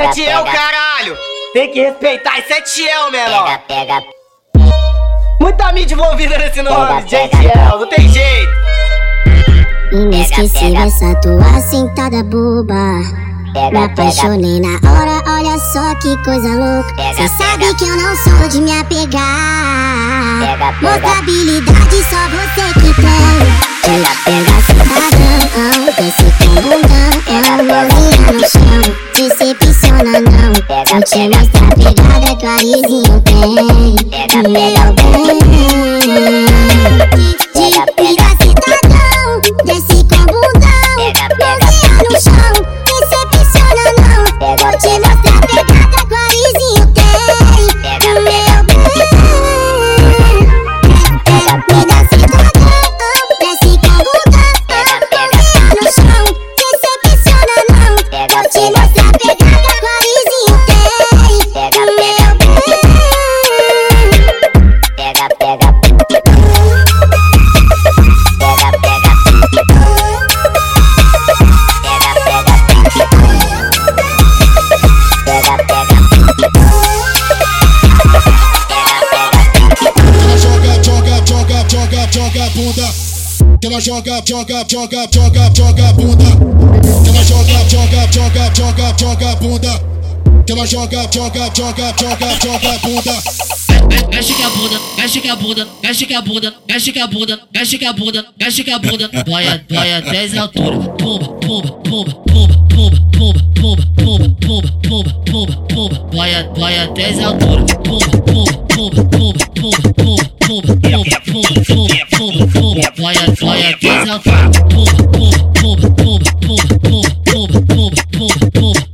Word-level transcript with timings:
Isso 0.00 0.08
é 0.08 0.12
Tiel, 0.12 0.44
caralho! 0.44 1.18
Tem 1.52 1.70
que 1.70 1.80
respeitar, 1.82 2.38
isso 2.38 2.52
é 2.54 2.60
Tiel, 2.62 3.10
menor! 3.10 3.58
Pega, 3.68 4.00
pega, 4.00 4.02
Muita 5.38 5.72
mídia 5.72 5.94
envolvida 5.94 6.38
nesse 6.38 6.62
nome, 6.62 7.06
gente, 7.06 7.36
Tiel, 7.36 7.78
não 7.78 7.86
tem 7.86 8.08
jeito! 8.08 8.50
Inesquecível 9.92 10.80
essa 10.80 11.14
tua 11.16 11.60
sentada 11.60 12.22
boba. 12.22 12.72
Me 12.72 13.52
pega, 13.52 13.70
pega. 13.70 13.84
apaixonei 13.84 14.60
na 14.60 14.78
hora, 14.90 15.22
olha 15.26 15.58
só 15.58 15.94
que 15.96 16.16
coisa 16.24 16.48
louca. 16.48 16.94
Pega, 16.94 17.14
Cê 17.16 17.28
sabe 17.36 17.64
pega. 17.64 17.74
que 17.74 17.84
eu 17.84 17.96
não 17.98 18.16
sou 18.16 18.48
de 18.48 18.60
me 18.62 18.72
apegar. 18.80 20.40
Pega, 20.40 20.72
pega. 20.72 20.92
Mostabilidade 20.92 22.04
só 22.08 22.28
você 22.30 22.72
que 22.80 22.94
tem. 22.94 23.36
Pega, 23.82 24.12
pega, 24.24 24.56
cidadão. 24.62 25.84
Desce 25.98 26.28
com 26.38 26.54
bundão. 26.62 27.10
Mãozinha 27.66 27.90
no 27.90 28.00
chão. 28.00 28.09
Eu 30.92 31.00
te 31.02 31.28
mostrar 31.28 31.68
a 31.68 31.76
pegada, 31.76 32.32
atualizinho 32.32 33.20
tem. 33.20 33.94
Pega, 34.10 34.42
pega, 34.42 34.92
pega. 34.94 35.19
Ela 83.70 83.78
joga, 83.80 84.20
joga, 84.26 84.64
joga, 84.68 85.06
joga, 85.12 85.50
joga 85.54 85.92
bunda. 85.92 86.24
Ela 87.06 87.22
joga, 87.24 87.68
joga, 87.68 88.08
joga, 88.10 88.52
joga, 88.52 88.94
joga 88.98 89.36
bunda. 89.36 89.80
Ela 90.48 90.66
joga, 90.66 91.08
joga, 91.12 91.50
joga, 91.54 91.94
joga, 91.96 92.38
joga 92.42 92.78
bunda. 92.82 93.22
Mexe 94.10 94.34
que 94.34 94.42
a 94.42 94.50
bunda, 94.50 94.80
mexe 94.98 95.20
que 95.20 95.28
a 95.28 95.36
bunda, 95.36 95.68
mexe 95.84 96.04
que 96.06 96.14
a 96.14 96.20
bunda, 96.20 96.52
mexe 96.68 96.92
que 96.92 96.98
a 96.98 97.06
bunda, 97.06 97.38
mexe 97.54 97.78
que 97.78 97.84
a 97.86 97.92
bunda, 97.92 98.26
mexe 98.40 98.64
que 98.64 98.70
a 98.72 98.78
bunda. 98.80 99.08
Vai, 99.28 99.46
a- 99.46 99.60
vai 99.70 99.94
até 99.94 100.24
as 100.24 100.36
alturas. 100.36 100.86
Pumba, 100.98 101.28
pumba, 101.40 101.72
pumba, 101.84 102.14
pumba, 102.26 102.56
pumba, 102.68 102.96
pumba, 103.16 103.40
pumba, 103.54 103.86
pumba, 103.96 104.36
pumba, 104.40 104.72
pumba, 104.82 105.12
pumba, 105.30 105.52
pumba. 105.68 106.08
Vai, 106.16 106.34
a- 106.34 106.48
vai 106.58 106.78
até 106.80 107.04
as 107.10 107.18
alturas. 107.20 107.72
Pumba, 107.74 108.06
pumba, 108.24 108.52
pumba, 108.66 108.66
pumba, 108.68 108.99
pumba, 108.99 108.99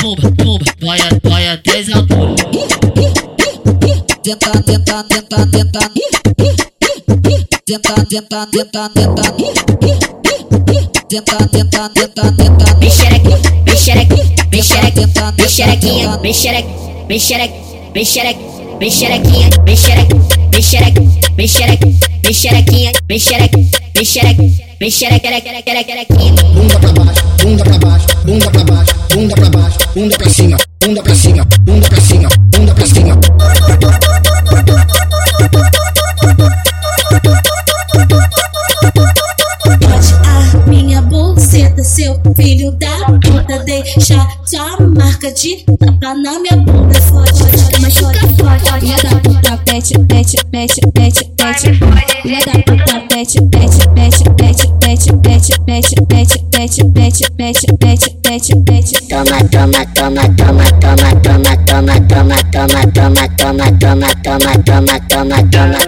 pumba, 0.00 0.30
pumba. 0.32 0.64
Vai, 0.80 0.98
vai 1.22 1.48
até 1.48 1.78
as 1.78 1.88
alturas. 1.90 2.40
tenta, 4.22 4.62
tenta, 4.62 5.04
tenta, 5.04 5.46
tenta. 5.46 5.90
Tenta, 7.66 7.94
tenta, 8.06 8.46
tenta, 8.46 8.88
tenta. 8.90 9.22
Tenta, 11.08 11.36
tenta, 11.48 11.88
tenta, 11.90 12.32
tenta. 12.32 12.76
Mexereque, 12.78 13.34
mexereque, 13.66 14.16
mexereque, 14.50 15.06
mexerequinha, 15.36 16.18
mexereque, 16.18 16.68
mexereque, 17.08 17.54
mexereque, 17.94 18.40
mexerequinha, 18.80 19.48
mexereque, 19.64 20.14
mexereque, 20.52 21.02
mexereque, 21.36 21.98
mexerequinha, 22.24 22.92
mexereque, 23.08 23.70
mexereque, 23.94 24.64
mexerequerequerequerequinha. 24.80 26.32
Bunda 26.54 26.78
pra 26.78 26.92
baixo, 26.92 27.24
bunda 27.42 27.64
pra 27.64 27.78
baixo, 27.78 28.06
bunda 28.24 28.50
pra 28.50 28.64
baixo, 28.64 28.94
bunda 29.14 29.34
pra 29.34 29.50
baixo, 29.50 29.78
bunda 29.94 30.16
pra 30.16 30.28
cima, 30.28 30.58
bunda 30.80 31.02
pra 31.02 31.14
cima, 31.14 31.46
bunda 31.62 31.88
pra 31.88 32.00
cima, 32.00 32.28
bunda 32.50 32.74
pra 32.74 32.86
cima. 32.86 33.18
Pode 39.64 40.14
a 40.24 40.66
minha 40.66 41.02
buceta, 41.02 41.82
seu 41.82 42.20
filho 42.36 42.72
da 42.72 43.06
puta. 43.06 43.58
Deixa 43.64 44.26
sua 44.44 44.76
marca 44.80 45.32
de 45.32 45.64
tapa 45.78 46.14
na 46.14 46.38
minha 46.38 46.56
bunda. 46.56 47.00
Fode, 47.02 47.80
machuca, 47.80 48.20
fode. 48.38 48.80
Filha 48.80 48.96
da 49.02 49.16
puta, 49.20 49.56
pete, 49.64 49.94
pete, 50.06 50.36
pete, 50.50 50.80
pete, 50.94 51.24
pete. 51.36 51.72
Filha 52.22 52.38
da 52.44 52.52
puta, 52.62 53.00
pete, 53.08 53.38
pete, 53.50 53.88
pete, 53.94 54.24
pete, 54.36 54.68
pete, 54.80 55.12
pete, 55.20 55.52
pete, 55.64 56.04
pete, 56.06 56.44
pete, 56.44 56.84
pete, 56.92 57.30
pete, 57.36 57.66
pete, 57.78 58.16
pete, 58.22 58.56
pete. 58.64 58.97
Toma, 59.08 59.24
toma, 59.50 59.86
toma, 59.94 60.22
toma, 60.36 60.64
toma, 60.80 61.08
toma, 61.22 61.56
toma, 61.64 61.94
toma, 62.06 62.36
toma, 62.52 62.86
toma, 62.92 63.28
toma, 63.38 63.72
toma, 63.80 64.08
toma, 64.22 64.52
toma, 64.66 65.00
toma, 65.08 65.36
toma. 65.50 65.78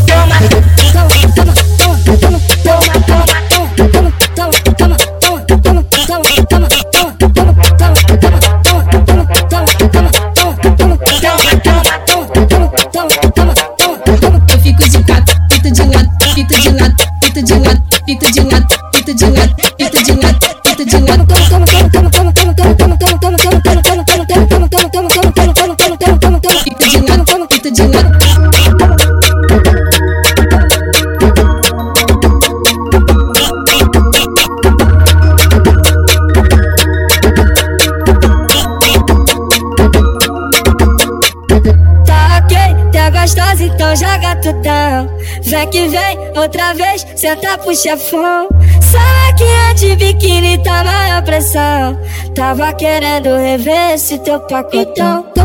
De 15.74 15.84
lado, 15.86 16.10
fita 16.36 17.42
de 17.42 17.60
lado, 17.60 17.84
fita 18.06 18.32
de 18.32 18.44
lado, 18.44 18.68
fita 18.94 19.14
de 19.14 19.30
lado. 19.32 19.53
Então 43.66 43.96
joga 43.96 44.36
tudão. 44.38 45.10
Vem 45.44 45.68
que 45.70 45.88
vem, 45.88 46.18
outra 46.36 46.74
vez, 46.74 47.06
senta 47.16 47.58
pro 47.58 47.76
chefão. 47.76 48.48
Salaquinha 48.82 49.74
de 49.76 49.96
biquíni 49.96 50.64
tá 50.64 50.84
maior 50.84 51.24
pressão. 51.24 52.00
Tava 52.36 52.74
querendo 52.74 53.36
rever 53.36 53.92
esse 53.94 54.18
teu 54.20 54.40
pacotão. 54.42 55.24
Toma, 55.36 55.43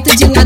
pique 0.00 0.16
de 0.16 0.28
nada. 0.28 0.45